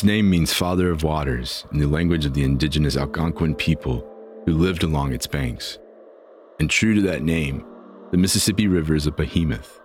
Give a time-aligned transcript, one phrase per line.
[0.00, 4.02] Its name means Father of Waters in the language of the indigenous Algonquin people
[4.46, 5.78] who lived along its banks.
[6.58, 7.66] And true to that name,
[8.10, 9.78] the Mississippi River is a behemoth.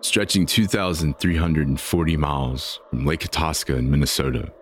[0.00, 4.52] Stretching 2,340 miles from Lake Itasca in Minnesota,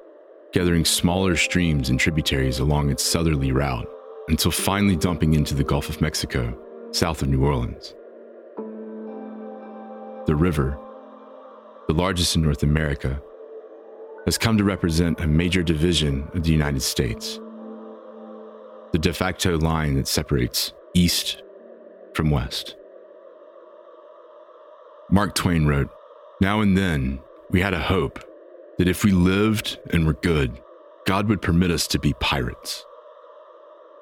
[0.54, 3.86] gathering smaller streams and tributaries along its southerly route
[4.28, 6.58] until finally dumping into the Gulf of Mexico,
[6.92, 7.94] south of New Orleans.
[10.24, 10.78] The river,
[11.90, 13.20] the largest in North America,
[14.24, 17.40] has come to represent a major division of the United States.
[18.92, 21.42] The de facto line that separates East
[22.14, 22.76] from West.
[25.10, 25.90] Mark Twain wrote,
[26.40, 27.18] Now and then
[27.50, 28.20] we had a hope
[28.78, 30.62] that if we lived and were good,
[31.06, 32.86] God would permit us to be pirates.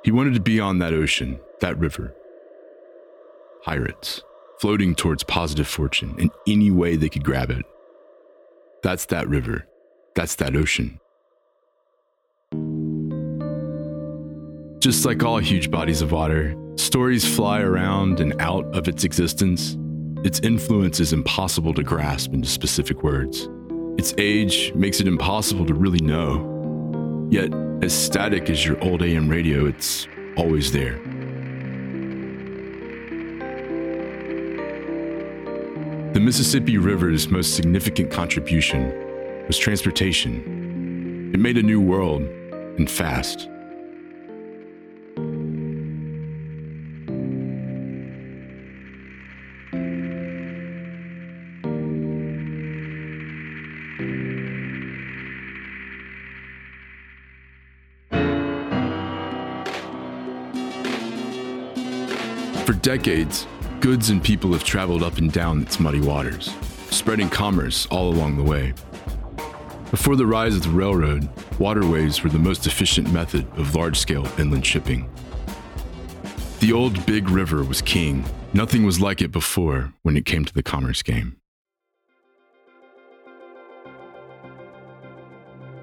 [0.04, 2.14] He wanted to be on that ocean, that river.
[3.64, 4.22] Pirates,
[4.60, 7.64] floating towards positive fortune in any way they could grab it.
[8.82, 9.66] That's that river.
[10.14, 11.00] That's that ocean.
[14.80, 19.76] Just like all huge bodies of water, stories fly around and out of its existence.
[20.24, 23.48] Its influence is impossible to grasp into specific words.
[23.98, 27.26] Its age makes it impossible to really know.
[27.30, 31.00] Yet, as static as your old AM radio, it's always there.
[36.18, 38.92] The Mississippi River's most significant contribution
[39.46, 41.30] was transportation.
[41.32, 42.22] It made a new world,
[42.76, 43.48] and fast.
[62.66, 63.46] For decades,
[63.80, 66.54] goods and people have traveled up and down its muddy waters,
[66.90, 68.74] spreading commerce all along the way.
[69.90, 71.28] Before the rise of the railroad,
[71.58, 75.08] waterways were the most efficient method of large scale inland shipping.
[76.60, 78.24] The old Big River was king.
[78.52, 81.36] Nothing was like it before when it came to the commerce game.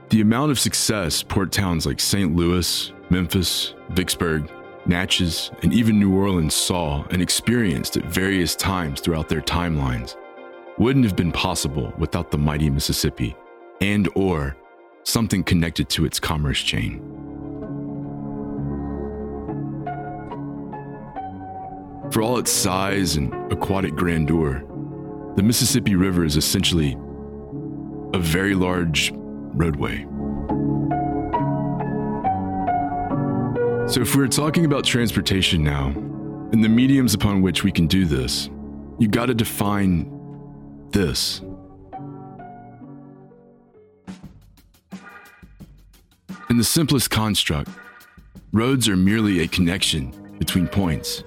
[0.10, 2.36] The amount of success port towns like St.
[2.36, 4.52] Louis, Memphis, Vicksburg,
[4.88, 10.16] Natchez, and even New Orleans saw and experienced at various times throughout their timelines
[10.78, 13.36] wouldn't have been possible without the mighty Mississippi
[13.82, 14.56] and or
[15.04, 17.00] something connected to its commerce chain.
[22.12, 24.64] For all its size and aquatic grandeur,
[25.36, 26.98] the Mississippi River is essentially
[28.14, 30.06] a very large roadway.
[33.88, 35.90] So, if we're talking about transportation now,
[36.52, 38.50] and the mediums upon which we can do this,
[38.98, 40.10] you got to define
[40.90, 41.42] this.
[46.50, 47.70] In the simplest construct,
[48.52, 51.24] roads are merely a connection between points.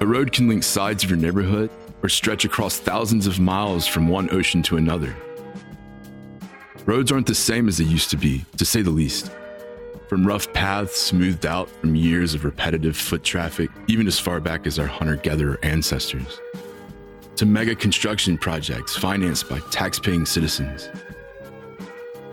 [0.00, 1.68] A road can link sides of your neighborhood
[2.02, 5.14] or stretch across thousands of miles from one ocean to another.
[6.86, 9.30] Roads aren't the same as they used to be, to say the least.
[10.08, 14.66] From rough paths smoothed out from years of repetitive foot traffic, even as far back
[14.66, 16.40] as our hunter gatherer ancestors,
[17.36, 20.90] to mega construction projects financed by tax paying citizens.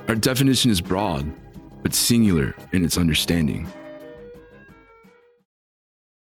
[0.10, 1.32] Our definition is broad,
[1.82, 3.68] but singular in its understanding.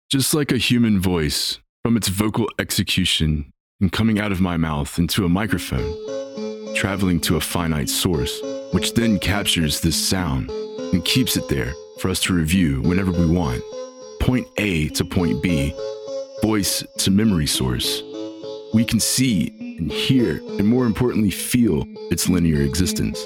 [0.09, 4.97] Just like a human voice, from its vocal execution and coming out of my mouth
[4.97, 10.49] into a microphone, traveling to a finite source, which then captures this sound
[10.93, 13.61] and keeps it there for us to review whenever we want.
[14.19, 15.73] Point A to point B,
[16.41, 18.01] voice to memory source.
[18.73, 23.23] We can see and hear, and more importantly, feel its linear existence.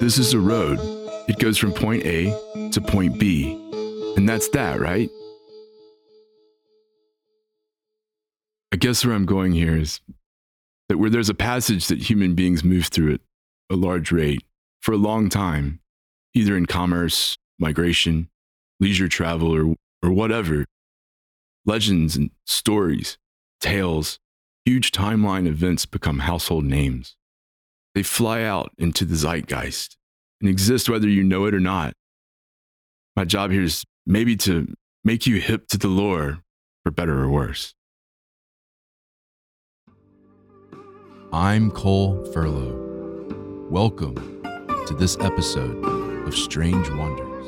[0.00, 0.78] This is a road.
[1.28, 3.62] It goes from point A to point B.
[4.16, 5.10] And that's that, right?
[8.72, 10.00] I guess where I'm going here is
[10.88, 13.20] that where there's a passage that human beings move through at
[13.70, 14.44] a large rate
[14.82, 15.80] for a long time,
[16.36, 18.28] either in commerce, migration,
[18.78, 20.66] leisure travel, or, or whatever,
[21.64, 23.16] legends and stories,
[23.58, 24.18] tales,
[24.66, 27.16] huge timeline events become household names.
[27.94, 29.96] They fly out into the zeitgeist
[30.42, 31.94] and exist whether you know it or not.
[33.16, 34.74] My job here is maybe to
[35.04, 36.40] make you hip to the lore,
[36.82, 37.72] for better or worse.
[41.32, 43.70] I'm Cole Furlow.
[43.70, 44.42] Welcome
[44.86, 47.46] to this episode of Strange Wanders.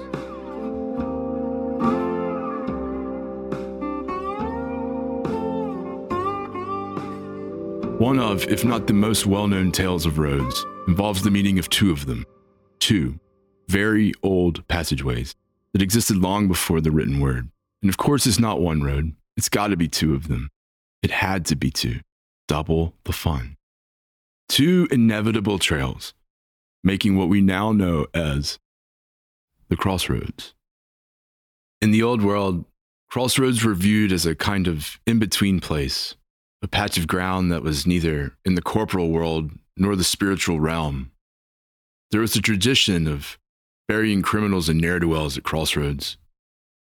[8.00, 11.68] One of, if not the most well known tales of roads, involves the meeting of
[11.68, 12.24] two of them.
[12.78, 13.18] Two
[13.68, 15.34] very old passageways
[15.72, 17.50] that existed long before the written word.
[17.82, 20.48] And of course, it's not one road, it's got to be two of them.
[21.02, 22.00] It had to be two.
[22.46, 23.56] Double the fun.
[24.48, 26.14] Two inevitable trails,
[26.82, 28.58] making what we now know as
[29.68, 30.54] the crossroads.
[31.80, 32.64] In the old world,
[33.10, 36.14] crossroads were viewed as a kind of in between place,
[36.62, 41.12] a patch of ground that was neither in the corporal world nor the spiritual realm.
[42.10, 43.38] There was a tradition of
[43.86, 46.16] burying criminals and ne'er do wells at crossroads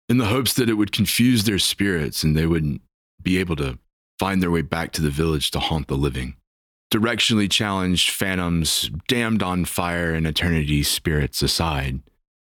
[0.08, 2.82] in the hopes that it would confuse their spirits and they wouldn't
[3.22, 3.78] be able to
[4.18, 6.36] find their way back to the village to haunt the living.
[6.92, 12.00] Directionally challenged phantoms, damned on fire and eternity spirits aside,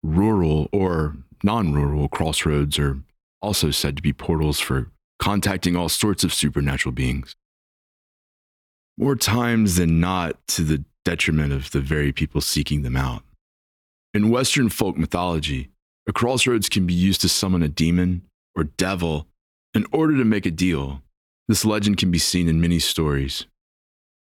[0.04, 2.98] rural or non rural crossroads are
[3.40, 7.34] also said to be portals for contacting all sorts of supernatural beings.
[8.96, 13.22] More times than not, to the detriment of the very people seeking them out.
[14.12, 15.70] In Western folk mythology,
[16.06, 18.22] a crossroads can be used to summon a demon
[18.54, 19.26] or devil
[19.74, 21.02] in order to make a deal.
[21.48, 23.46] This legend can be seen in many stories.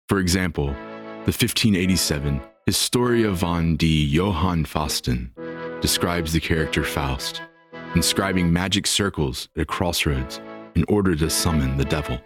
[0.10, 0.68] For example,
[1.26, 4.06] the 1587 Historia von D.
[4.06, 5.32] Johann Fausten
[5.82, 7.42] describes the character Faust,
[7.96, 10.40] inscribing magic circles at a crossroads
[10.76, 12.22] in order to summon the devil.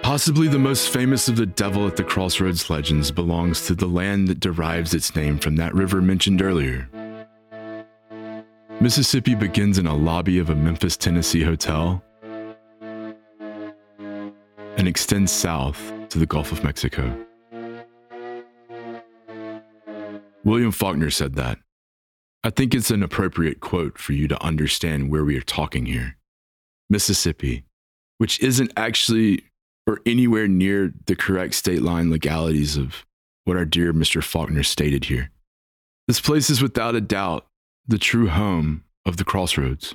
[0.00, 4.28] Possibly the most famous of the Devil at the Crossroads legends belongs to the land
[4.28, 6.88] that derives its name from that river mentioned earlier.
[8.80, 12.00] Mississippi begins in a lobby of a Memphis, Tennessee hotel
[14.76, 17.26] and extends south to the Gulf of Mexico.
[20.44, 21.58] William Faulkner said that.
[22.42, 26.16] I think it's an appropriate quote for you to understand where we are talking here.
[26.88, 27.64] Mississippi,
[28.18, 29.44] which isn't actually
[29.86, 33.06] or anywhere near the correct state line legalities of
[33.44, 34.22] what our dear Mr.
[34.22, 35.30] Faulkner stated here.
[36.06, 37.46] This place is without a doubt
[37.86, 39.94] the true home of the crossroads.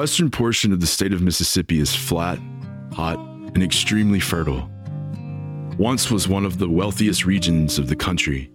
[0.00, 2.38] Western portion of the state of Mississippi is flat,
[2.94, 4.66] hot, and extremely fertile.
[5.76, 8.50] Once was one of the wealthiest regions of the country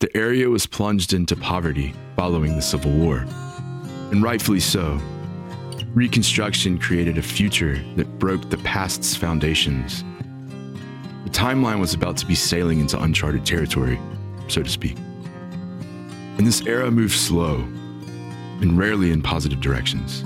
[0.00, 3.26] the area was plunged into poverty following the Civil War,
[4.10, 4.98] and rightfully so.
[5.92, 10.02] Reconstruction created a future that broke the past's foundations.
[11.24, 14.00] The timeline was about to be sailing into uncharted territory,
[14.48, 14.96] so to speak.
[16.38, 17.56] And this era moved slow
[18.60, 20.24] and rarely in positive directions.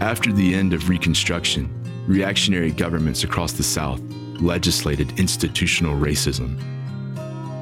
[0.00, 1.70] After the end of Reconstruction,
[2.06, 4.00] reactionary governments across the South
[4.40, 6.60] legislated institutional racism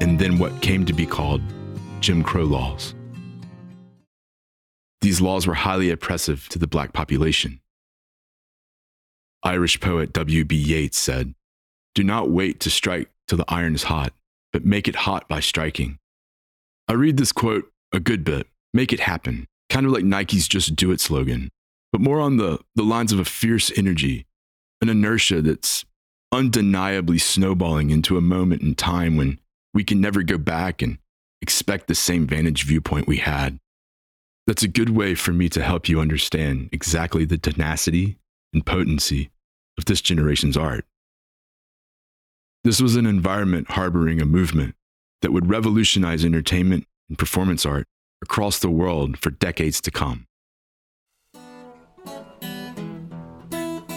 [0.01, 1.41] and then what came to be called
[2.01, 2.93] Jim Crow laws.
[4.99, 7.61] These laws were highly oppressive to the black population.
[9.43, 10.55] Irish poet W.B.
[10.55, 11.35] Yeats said,
[11.93, 14.11] Do not wait to strike till the iron is hot,
[14.51, 15.99] but make it hot by striking.
[16.87, 20.75] I read this quote a good bit, make it happen, kind of like Nike's Just
[20.75, 21.49] Do It slogan,
[21.91, 24.25] but more on the, the lines of a fierce energy,
[24.81, 25.85] an inertia that's
[26.31, 29.39] undeniably snowballing into a moment in time when
[29.73, 30.97] we can never go back and
[31.41, 33.59] expect the same vantage viewpoint we had.
[34.47, 38.17] That's a good way for me to help you understand exactly the tenacity
[38.53, 39.31] and potency
[39.77, 40.85] of this generation's art.
[42.63, 44.75] This was an environment harboring a movement
[45.21, 47.87] that would revolutionize entertainment and performance art
[48.21, 50.25] across the world for decades to come.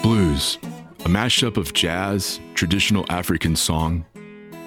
[0.09, 0.57] Blues,
[1.01, 4.07] a mashup of jazz, traditional African song,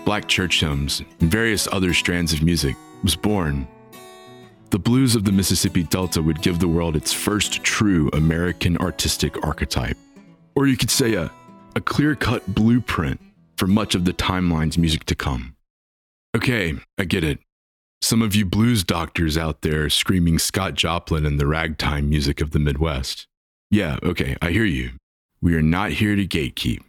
[0.05, 3.67] black church hymns, and various other strands of music, was born.
[4.69, 9.43] The blues of the Mississippi Delta would give the world its first true American artistic
[9.43, 9.97] archetype.
[10.53, 11.31] Or you could say a,
[11.75, 13.19] a clear cut blueprint
[13.57, 15.55] for much of the timeline's music to come.
[16.37, 17.39] Okay, I get it.
[18.03, 22.51] Some of you blues doctors out there screaming Scott Joplin and the ragtime music of
[22.51, 23.25] the Midwest.
[23.71, 24.91] Yeah, okay, I hear you.
[25.41, 26.81] We are not here to gatekeep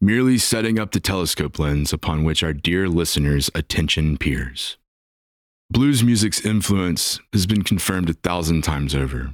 [0.00, 4.78] merely setting up the telescope lens upon which our dear listeners' attention peers.
[5.70, 9.30] Blues music's influence has been confirmed a thousand times over.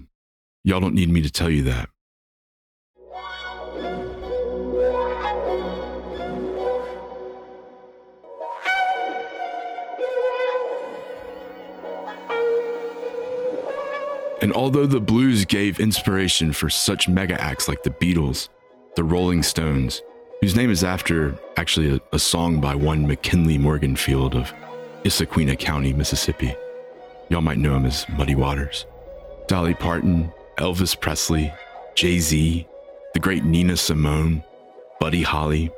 [0.64, 1.88] Y'all don't need me to tell you that.
[14.42, 18.48] And although the blues gave inspiration for such mega acts like the Beatles,
[18.94, 20.02] the Rolling Stones,
[20.40, 24.52] whose name is after actually a, a song by one McKinley Morganfield of
[25.04, 26.54] Issaquena County, Mississippi.
[27.28, 28.86] Y'all might know him as Muddy Waters.
[29.48, 31.52] Dolly Parton, Elvis Presley,
[31.94, 32.66] Jay Z,
[33.14, 34.44] the great Nina Simone,
[35.00, 35.70] Buddy Holly,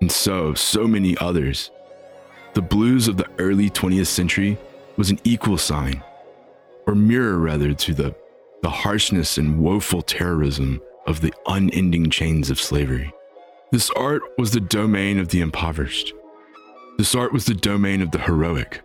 [0.00, 1.70] and so, so many others.
[2.54, 4.58] The blues of the early 20th century
[4.96, 6.02] was an equal sign,
[6.86, 8.14] or mirror rather, to the,
[8.62, 13.12] the harshness and woeful terrorism of the unending chains of slavery.
[13.72, 16.12] This art was the domain of the impoverished.
[16.98, 18.80] This art was the domain of the heroic.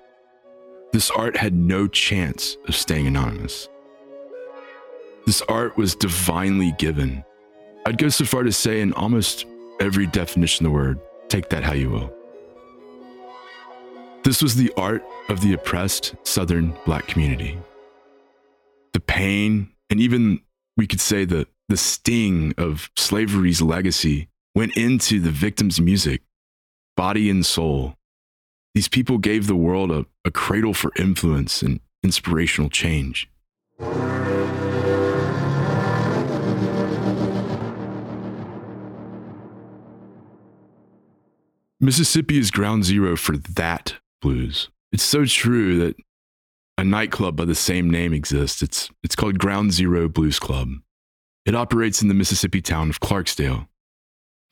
[0.91, 3.69] This art had no chance of staying anonymous.
[5.25, 7.23] This art was divinely given.
[7.85, 9.45] I'd go so far to say, in almost
[9.79, 12.13] every definition of the word, take that how you will.
[14.23, 17.57] This was the art of the oppressed Southern black community.
[18.93, 20.41] The pain, and even
[20.77, 26.21] we could say the, the sting of slavery's legacy went into the victim's music,
[26.97, 27.95] body and soul.
[28.75, 33.29] These people gave the world a, a cradle for influence and inspirational change.
[41.79, 44.69] Mississippi is ground zero for that blues.
[44.91, 45.95] It's so true that
[46.81, 48.63] a nightclub by the same name exists.
[48.63, 50.69] It's, it's called Ground Zero Blues Club.
[51.45, 53.67] It operates in the Mississippi town of Clarksdale.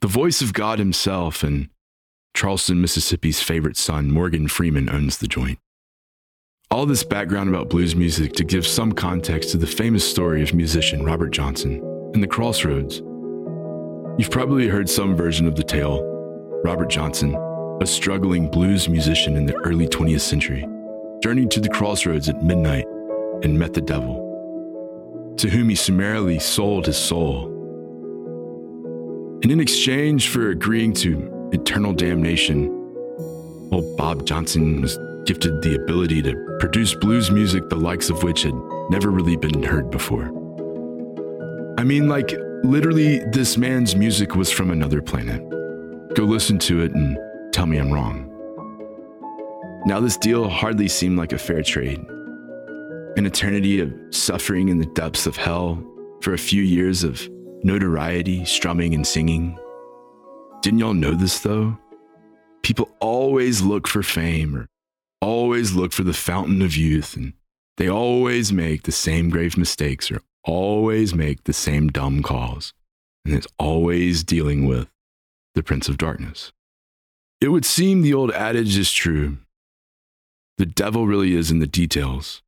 [0.01, 1.69] The voice of God himself and
[2.35, 5.57] Charleston, Mississippi's favorite son, Morgan Freeman, owns the joint.
[6.69, 10.53] All this background about blues music to give some context to the famous story of
[10.53, 11.81] musician Robert Johnson
[12.13, 12.97] and the Crossroads.
[14.19, 16.03] You've probably heard some version of the tale.
[16.63, 17.33] Robert Johnson,
[17.81, 20.63] a struggling blues musician in the early 20th century,
[21.21, 22.85] journeyed to the crossroads at midnight
[23.43, 27.45] and met the devil, to whom he summarily sold his soul.
[29.41, 32.67] And in exchange for agreeing to eternal damnation,
[33.71, 38.43] old Bob Johnson was gifted the ability to produce blues music the likes of which
[38.43, 38.55] had
[38.89, 40.25] never really been heard before.
[41.77, 42.33] I mean, like,
[42.63, 45.41] literally, this man's music was from another planet.
[46.15, 47.17] Go listen to it and
[47.53, 48.28] tell me I'm wrong.
[49.85, 51.99] Now, this deal hardly seemed like a fair trade.
[53.17, 55.83] An eternity of suffering in the depths of hell
[56.21, 57.27] for a few years of
[57.63, 59.57] notoriety, strumming, and singing.
[60.61, 61.77] Didn't y'all know this though?
[62.61, 64.67] People always look for fame or
[65.21, 67.33] always look for the fountain of youth, and
[67.77, 72.73] they always make the same grave mistakes or always make the same dumb calls.
[73.25, 74.89] And it's always dealing with
[75.55, 76.51] the Prince of Darkness.
[77.41, 79.37] It would seem the old adage is true.
[80.59, 82.41] The devil really is in the details,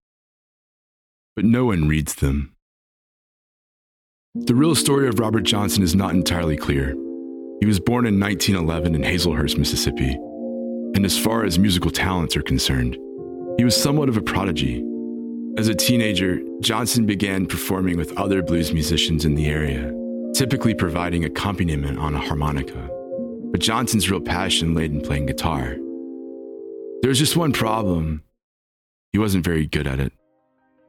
[1.34, 2.54] but no one reads them.
[4.36, 6.90] The real story of Robert Johnson is not entirely clear.
[7.62, 10.12] He was born in 1911 in Hazlehurst, Mississippi,
[10.94, 12.98] and as far as musical talents are concerned,
[13.58, 14.84] he was somewhat of a prodigy.
[15.58, 19.90] As a teenager, Johnson began performing with other blues musicians in the area,
[20.36, 22.90] typically providing accompaniment on a harmonica.
[23.54, 25.78] But Johnson's real passion laid in playing guitar.
[27.02, 28.22] There was just one problem
[29.12, 30.14] he wasn't very good at it.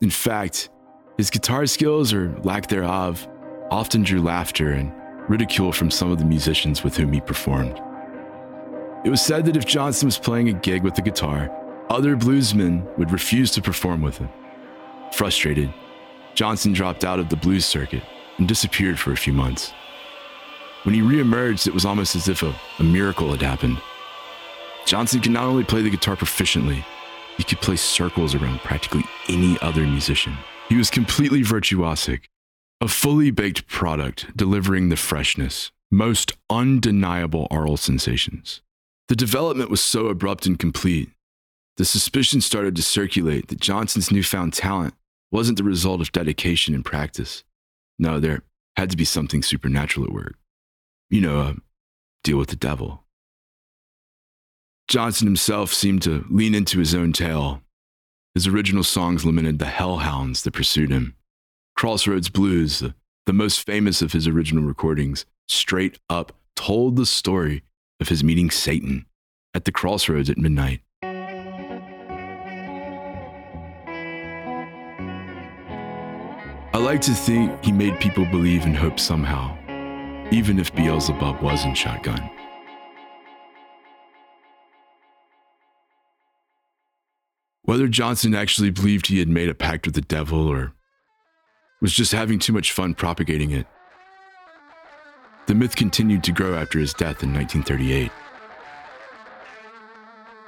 [0.02, 0.68] In fact,
[1.16, 3.26] his guitar skills, or lack thereof,
[3.70, 4.92] often drew laughter and
[5.28, 7.80] ridicule from some of the musicians with whom he performed.
[9.04, 11.50] It was said that if Johnson was playing a gig with the guitar,
[11.88, 14.28] other bluesmen would refuse to perform with him.
[15.12, 15.72] Frustrated,
[16.34, 18.02] Johnson dropped out of the blues circuit
[18.36, 19.72] and disappeared for a few months.
[20.84, 23.80] When he reemerged, it was almost as if a, a miracle had happened.
[24.86, 26.84] Johnson could not only play the guitar proficiently,
[27.36, 30.36] he could play circles around practically any other musician.
[30.68, 32.24] He was completely virtuosic,
[32.80, 38.62] a fully baked product delivering the freshness, most undeniable aural sensations.
[39.08, 41.10] The development was so abrupt and complete,
[41.76, 44.94] the suspicion started to circulate that Johnson's newfound talent
[45.30, 47.44] wasn't the result of dedication and practice.
[47.98, 48.42] No, there
[48.76, 50.34] had to be something supernatural at work.
[51.08, 51.54] You know, uh,
[52.24, 53.01] deal with the devil.
[54.88, 57.62] Johnson himself seemed to lean into his own tale.
[58.34, 61.16] His original songs lamented the hellhounds that pursued him.
[61.76, 62.82] Crossroads Blues,
[63.26, 67.62] the, most famous of his original recordings, straight up told the story
[68.00, 69.06] of his meeting Satan
[69.54, 70.80] at the crossroads at midnight.
[76.74, 79.56] I like to think he made people believe in hope somehow,
[80.30, 82.30] even if Beelzebub was in shotgun.
[87.64, 90.72] Whether Johnson actually believed he had made a pact with the devil or
[91.80, 93.66] was just having too much fun propagating it,
[95.46, 98.10] the myth continued to grow after his death in 1938.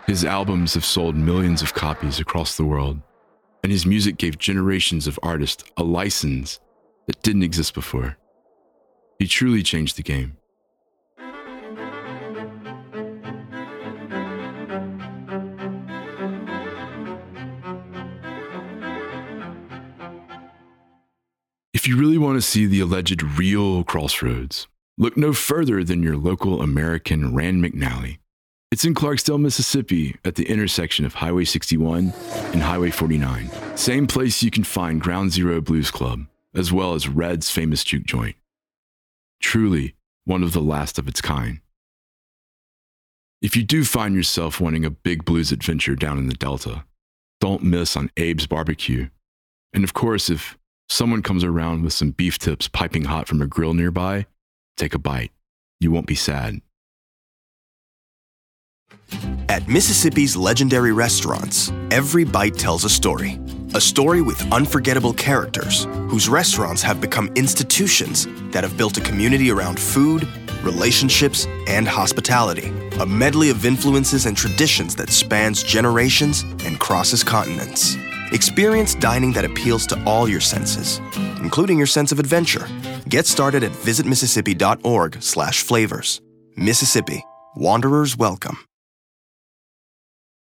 [0.06, 3.00] His albums have sold millions of copies across the world,
[3.62, 6.60] and his music gave generations of artists a license
[7.06, 8.16] that didn't exist before.
[9.18, 10.36] He truly changed the game.
[21.84, 26.16] If you really want to see the alleged real crossroads, look no further than your
[26.16, 28.16] local American Rand McNally.
[28.72, 32.14] It's in Clarksdale, Mississippi, at the intersection of Highway 61
[32.54, 33.50] and Highway 49.
[33.76, 36.24] Same place you can find Ground Zero Blues Club,
[36.54, 38.36] as well as Red's famous juke joint.
[39.42, 41.60] Truly one of the last of its kind.
[43.42, 46.86] If you do find yourself wanting a big blues adventure down in the Delta,
[47.42, 49.10] don't miss on Abe's Barbecue.
[49.74, 50.56] And of course, if
[50.88, 54.26] someone comes around with some beef tips piping hot from a grill nearby,
[54.76, 55.32] take a bite.
[55.80, 56.60] You won't be sad.
[59.48, 63.38] At Mississippi's legendary restaurants, every bite tells a story.
[63.74, 69.50] A story with unforgettable characters whose restaurants have become institutions that have built a community
[69.50, 70.28] around food,
[70.62, 72.72] relationships, and hospitality.
[73.00, 77.96] A medley of influences and traditions that spans generations and crosses continents.
[78.32, 81.00] Experience dining that appeals to all your senses,
[81.40, 82.66] including your sense of adventure.
[83.08, 86.20] Get started at visitmississippi.org/flavors.
[86.56, 87.24] Mississippi,
[87.56, 88.58] wanderers welcome.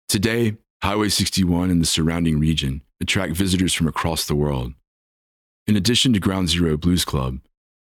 [0.10, 4.74] Today, Highway 61 and the surrounding region attract visitors from across the world.
[5.65, 7.39] In addition to Ground Zero Blues Club,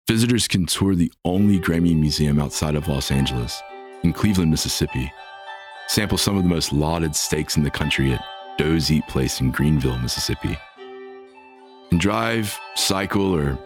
[0.07, 3.61] visitors can tour the only Grammy museum outside of Los Angeles,
[4.03, 5.11] in Cleveland, Mississippi,
[5.87, 8.23] sample some of the most lauded steaks in the country at
[8.57, 10.57] Doe's Eat Place in Greenville, Mississippi,
[11.91, 13.59] and drive, cycle, or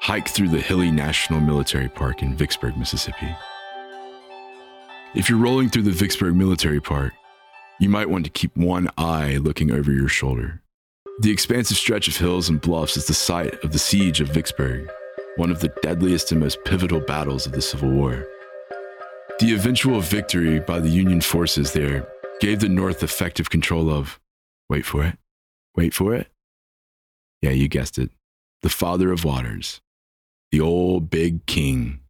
[0.00, 3.34] hike through the hilly National Military Park in Vicksburg, Mississippi.
[5.14, 7.12] If you're rolling through the Vicksburg Military Park,
[7.78, 10.60] you might want to keep one eye looking over your shoulder.
[11.20, 14.90] The expansive stretch of hills and bluffs is the site of the Siege of Vicksburg,
[15.36, 18.26] one of the deadliest and most pivotal battles of the Civil War.
[19.40, 22.06] The eventual victory by the Union forces there
[22.40, 24.18] gave the North effective control of,
[24.74, 25.16] wait for it,
[25.76, 26.26] wait for it.
[27.40, 28.10] Yeah, you guessed it,
[28.62, 29.80] the Father of Waters,
[30.50, 32.00] the old big king,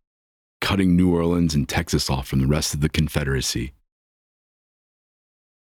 [0.62, 3.74] cutting New Orleans and Texas off from the rest of the Confederacy.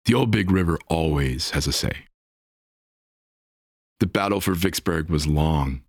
[0.06, 2.06] The old big river always has a say.
[4.00, 5.82] The battle for Vicksburg was long,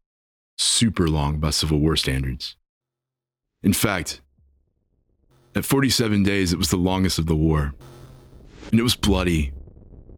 [0.57, 2.57] super long by Civil War standards.
[3.63, 4.23] In fact,
[5.55, 7.75] at 47 days, it was the longest of the war.
[8.71, 9.53] And it was bloody.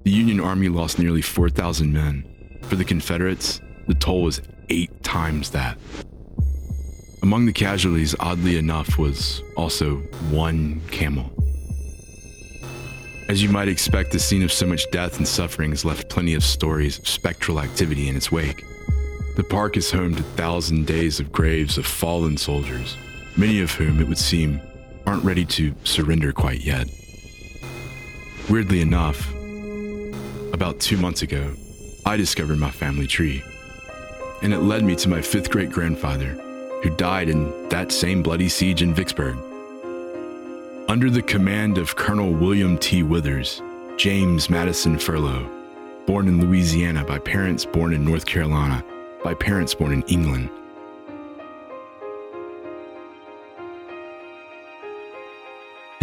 [0.05, 2.25] The Union Army lost nearly 4,000 men.
[2.65, 5.79] For the Confederates, the toll was eight times that.
[7.23, 9.97] Among the casualties, oddly enough, was also
[10.31, 11.31] one camel.
[13.31, 16.35] As you might expect, the scene of so much death and suffering has left plenty
[16.35, 18.63] of stories of spectral activity in its wake.
[19.37, 22.99] The park is home to thousand days of graves of fallen soldiers,
[23.39, 24.61] many of whom, it would seem,
[25.07, 26.91] aren't ready to surrender quite yet.
[28.51, 29.34] Weirdly enough,
[30.55, 31.53] about two months ago,
[32.07, 33.43] I discovered my family tree,
[34.41, 36.41] and it led me to my fifth great grandfather,
[36.81, 39.37] who died in that same bloody siege in Vicksburg.
[40.89, 43.03] Under the command of Colonel William T.
[43.03, 43.63] Withers,
[43.97, 45.51] James Madison Furlow,
[46.07, 48.85] born in Louisiana by parents born in North Carolina,
[49.25, 50.51] by parents born in England.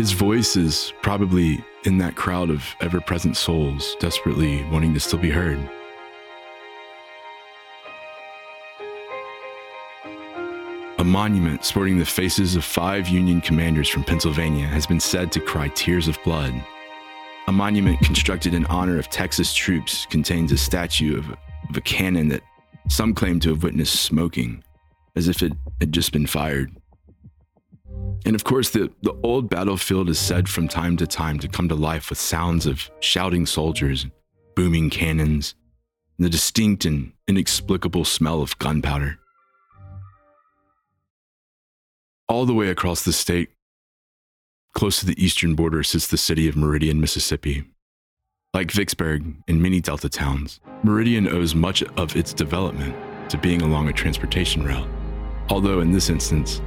[0.02, 5.20] His voice is probably in that crowd of ever present souls desperately wanting to still
[5.20, 5.60] be heard.
[10.98, 15.40] A monument sporting the faces of five Union commanders from Pennsylvania has been said to
[15.40, 16.56] cry tears of blood.
[17.46, 21.30] A monument constructed in honor of Texas troops contains a statue of,
[21.70, 22.42] of a cannon that
[22.90, 24.64] some claim to have witnessed smoking,
[25.16, 26.76] as if it had just been fired.
[28.26, 31.68] And of course, the, the old battlefield is said from time to time to come
[31.70, 34.06] to life with sounds of shouting soldiers,
[34.56, 35.56] booming cannons,
[36.18, 39.18] and the distinct and inexplicable smell of gunpowder.
[42.30, 43.50] All the way across the state,
[44.74, 47.66] close to the eastern border, sits the city of Meridian, Mississippi.
[48.54, 52.96] Like Vicksburg and many Delta towns, Meridian owes much of its development
[53.30, 54.90] to being along a transportation route.
[55.50, 56.62] Although in this instance,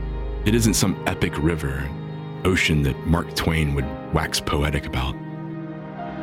[0.45, 1.89] it isn't some epic river,
[2.45, 5.15] ocean that Mark Twain would wax poetic about,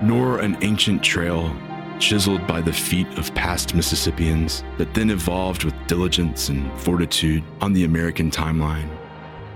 [0.03, 1.55] nor an ancient trail
[1.99, 7.73] chiseled by the feet of past Mississippians that then evolved with diligence and fortitude on
[7.73, 8.89] the American timeline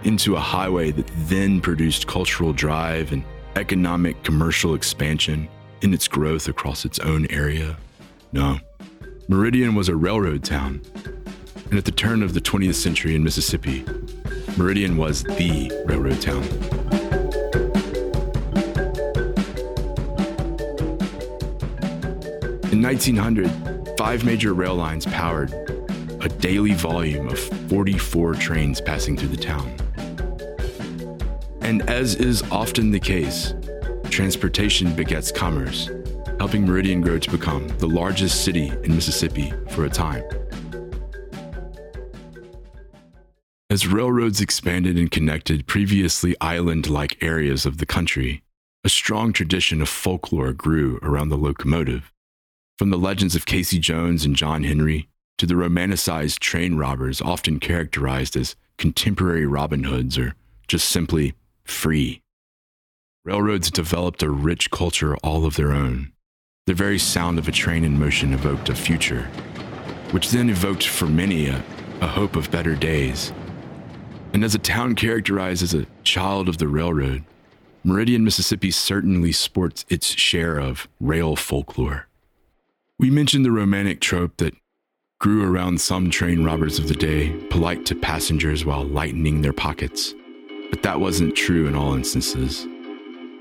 [0.03, 3.23] into a highway that then produced cultural drive and
[3.55, 5.47] economic commercial expansion
[5.81, 7.75] in its growth across its own area.
[8.31, 8.59] No.
[9.27, 10.81] Meridian was a railroad town.
[11.69, 13.83] And at the turn of the 20th century in Mississippi,
[14.57, 16.43] Meridian was the railroad town.
[22.71, 25.53] In 1900, five major rail lines powered
[26.21, 29.75] a daily volume of 44 trains passing through the town.
[31.61, 33.53] And as is often the case,
[34.09, 35.89] transportation begets commerce,
[36.39, 40.23] helping Meridian grow to become the largest city in Mississippi for a time.
[43.75, 48.41] As railroads expanded and connected previously island like areas of the country,
[48.85, 52.09] a strong tradition of folklore grew around the locomotive.
[52.79, 55.09] From the legends of Casey Jones and John Henry
[55.39, 60.35] to the romanticized train robbers, often characterized as contemporary Robin Hoods or
[60.69, 61.33] just simply
[61.65, 62.21] free.
[63.25, 66.13] Railroads developed a rich culture all of their own.
[66.65, 69.23] The very sound of a train in motion evoked a future,
[70.11, 71.61] which then evoked for many a,
[71.99, 73.33] a hope of better days.
[74.35, 77.23] And as a town characterized as a child of the railroad,
[77.85, 82.09] Meridian, Mississippi certainly sports its share of rail folklore.
[82.99, 84.53] We mentioned the romantic trope that
[85.21, 90.13] grew around some train robbers of the day, polite to passengers while lightening their pockets.
[90.69, 92.67] But that wasn't true in all instances.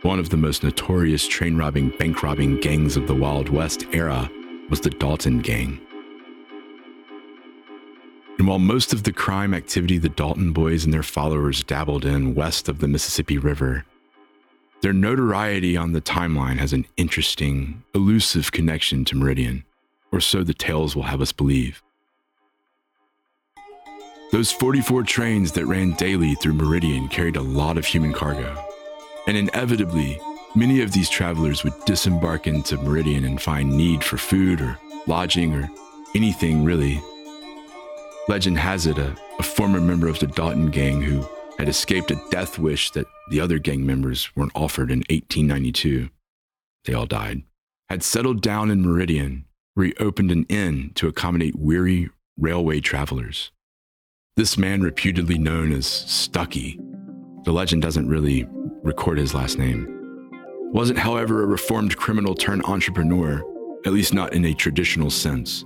[0.02, 4.30] One of the most notorious train robbing, bank robbing gangs of the Wild West era
[4.70, 5.83] was the Dalton Gang.
[8.38, 12.34] And while most of the crime activity the Dalton boys and their followers dabbled in
[12.34, 13.84] west of the Mississippi River,
[14.82, 19.64] their notoriety on the timeline has an interesting, elusive connection to Meridian,
[20.12, 21.82] or so the tales will have us believe.
[24.32, 28.62] Those 44 trains that ran daily through Meridian carried a lot of human cargo,
[29.28, 30.20] and inevitably,
[30.56, 35.54] many of these travelers would disembark into Meridian and find need for food or lodging
[35.54, 35.70] or
[36.14, 37.00] anything really
[38.26, 41.26] Legend has it a, a former member of the Dalton gang who
[41.58, 46.08] had escaped a death wish that the other gang members weren't offered in 1892.
[46.84, 47.42] They all died.
[47.90, 52.08] Had settled down in Meridian, where he opened an inn to accommodate weary
[52.38, 53.50] railway travelers.
[54.36, 56.78] This man, reputedly known as Stuckey,
[57.44, 58.46] the legend doesn't really
[58.82, 59.86] record his last name,
[60.72, 63.44] wasn't, however, a reformed criminal turned entrepreneur,
[63.84, 65.64] at least not in a traditional sense.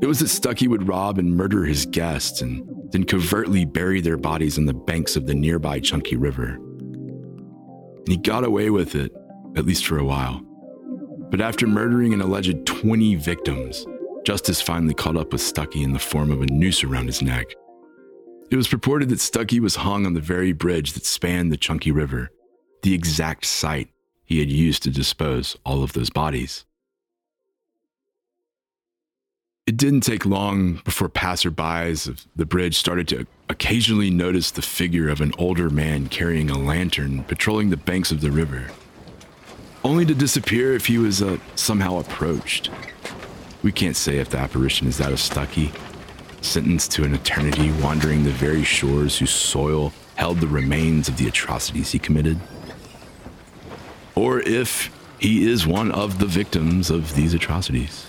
[0.00, 4.16] It was that Stuckey would rob and murder his guests and then covertly bury their
[4.16, 6.50] bodies on the banks of the nearby Chunky River.
[6.50, 9.12] And he got away with it,
[9.56, 10.40] at least for a while.
[11.30, 13.84] But after murdering an alleged 20 victims,
[14.24, 17.46] justice finally caught up with Stuckey in the form of a noose around his neck.
[18.50, 21.90] It was purported that Stuckey was hung on the very bridge that spanned the Chunky
[21.90, 22.30] River,
[22.82, 23.90] the exact site
[24.24, 26.64] he had used to dispose all of those bodies.
[29.68, 35.10] It didn't take long before passerbys of the bridge started to occasionally notice the figure
[35.10, 38.68] of an older man carrying a lantern patrolling the banks of the river,
[39.84, 42.70] only to disappear if he was uh, somehow approached.
[43.62, 45.78] We can't say if the apparition is that of Stuckey,
[46.40, 51.28] sentenced to an eternity wandering the very shores whose soil held the remains of the
[51.28, 52.40] atrocities he committed,
[54.14, 58.07] or if he is one of the victims of these atrocities.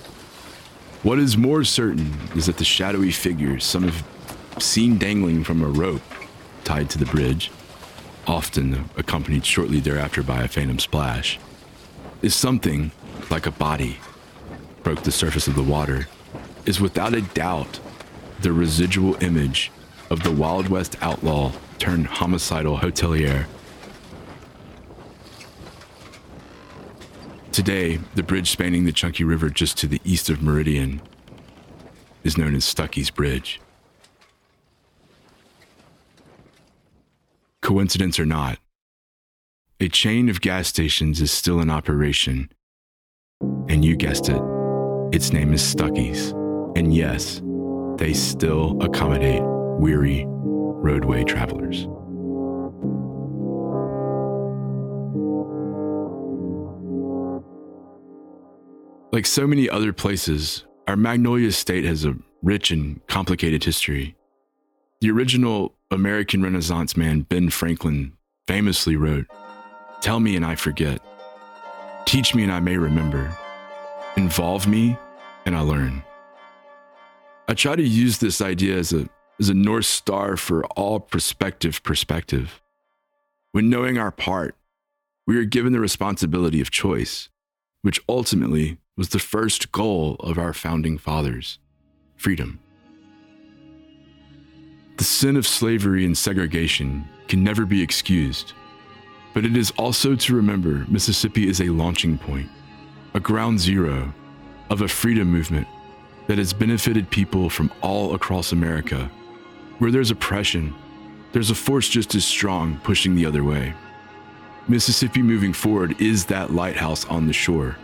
[1.01, 4.03] What is more certain is that the shadowy figures some have
[4.61, 6.01] seen dangling from a rope
[6.65, 7.51] tied to the bridge,
[8.27, 11.39] often accompanied shortly thereafter by a phantom splash,
[12.21, 12.91] is something
[13.29, 13.97] like a body
[14.83, 16.09] broke the surface of the water,
[16.65, 17.79] is without a doubt
[18.41, 19.71] the residual image
[20.09, 23.45] of the Wild West outlaw turned homicidal hotelier
[27.59, 31.01] Today, the bridge spanning the Chunky River just to the east of Meridian
[32.23, 33.59] is known as Stuckey's Bridge.
[37.61, 38.59] Coincidence or not,
[39.81, 42.49] a chain of gas stations is still in operation.
[43.67, 44.41] And you guessed it,
[45.11, 46.31] its name is Stuckey's.
[46.77, 47.41] And yes,
[47.97, 51.89] they still accommodate weary roadway travelers.
[59.11, 64.15] Like so many other places, our Magnolia State has a rich and complicated history.
[65.01, 68.13] The original American Renaissance man, Ben Franklin,
[68.47, 69.25] famously wrote,
[70.01, 71.01] Tell me and I forget.
[72.05, 73.35] Teach me and I may remember.
[74.15, 74.95] Involve me
[75.43, 76.03] and I learn.
[77.47, 81.81] I try to use this idea as a, as a North Star for all prospective
[81.81, 82.61] perspective.
[83.53, 84.55] When knowing our part,
[85.25, 87.29] we are given the responsibility of choice,
[87.81, 91.57] which ultimately was the first goal of our founding fathers
[92.17, 92.59] freedom.
[94.97, 98.51] The sin of slavery and segregation can never be excused,
[99.33, 102.49] but it is also to remember Mississippi is a launching point,
[103.13, 104.13] a ground zero
[104.69, 105.65] of a freedom movement
[106.27, 109.09] that has benefited people from all across America.
[109.77, 110.75] Where there's oppression,
[111.31, 113.73] there's a force just as strong pushing the other way.
[114.67, 117.77] Mississippi moving forward is that lighthouse on the shore.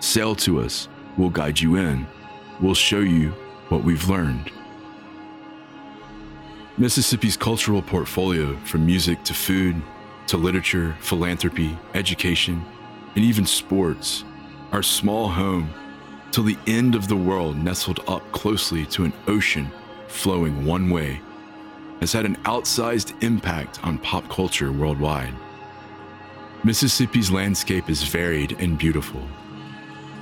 [0.00, 2.06] Sail to us, we'll guide you in,
[2.60, 3.30] we'll show you
[3.68, 4.50] what we've learned.
[6.78, 9.80] Mississippi's cultural portfolio, from music to food
[10.26, 12.62] to literature, philanthropy, education,
[13.14, 14.24] and even sports,
[14.72, 15.70] our small home
[16.32, 19.70] till the end of the world nestled up closely to an ocean
[20.08, 21.20] flowing one way,
[22.00, 25.34] has had an outsized impact on pop culture worldwide.
[26.62, 29.22] Mississippi's landscape is varied and beautiful.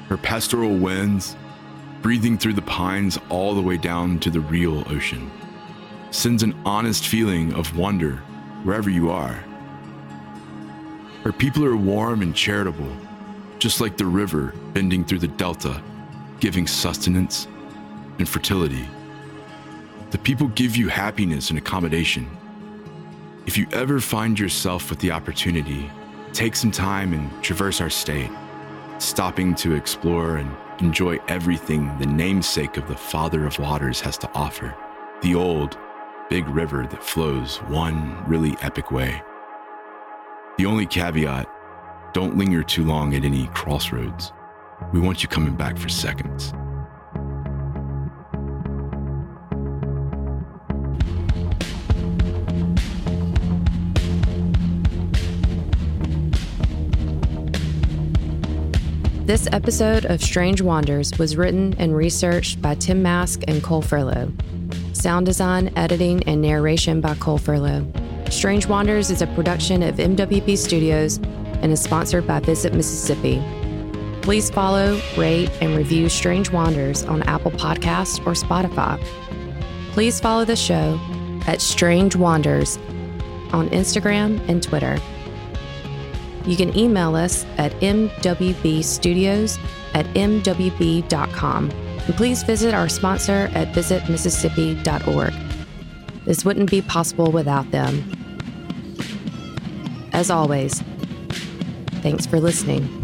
[0.09, 1.37] Her pastoral winds,
[2.03, 5.31] breathing through the pines all the way down to the real ocean,
[6.11, 8.17] sends an honest feeling of wonder
[8.63, 9.43] wherever you are.
[11.23, 12.95] Her people are warm and charitable,
[13.59, 15.83] just like the river bending through the delta,
[16.39, 17.49] giving sustenance
[18.19, 18.87] and fertility.
[20.11, 22.29] The people give you happiness and accommodation.
[23.47, 25.91] If you ever find yourself with the opportunity,
[26.33, 28.31] take some time and traverse our state,
[28.99, 34.31] stopping to explore and enjoy everything the namesake of the Father of Waters has to
[34.33, 34.75] offer
[35.23, 35.79] the old,
[36.29, 39.23] big river that flows one really epic way.
[40.59, 41.49] The only caveat
[42.13, 44.33] don't linger too long at any crossroads.
[44.93, 46.53] We want you coming back for seconds.
[59.25, 64.31] This episode of Strange Wanders was written and researched by Tim Mask and Cole Furlow.
[64.95, 67.91] Sound design, editing, and narration by Cole Furlow.
[68.31, 71.17] Strange Wanders is a production of MWB Studios
[71.63, 73.43] and is sponsored by Visit Mississippi.
[74.21, 79.03] Please follow, rate, and review Strange Wanders on Apple Podcasts or Spotify.
[79.93, 81.01] Please follow the show
[81.47, 82.77] at Strange Wanders
[83.55, 84.99] on Instagram and Twitter.
[86.47, 89.59] You can email us at mwbstudios
[89.95, 91.71] at mwb.com.
[91.71, 95.33] And please visit our sponsor at visitmississippi.org.
[96.25, 98.11] This wouldn't be possible without them.
[100.13, 100.83] As always,
[102.03, 103.04] thanks for listening.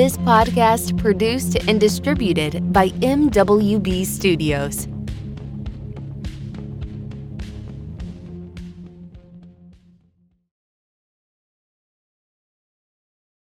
[0.00, 4.88] This podcast produced and distributed by MWB Studios.